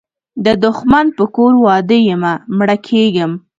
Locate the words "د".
0.45-0.47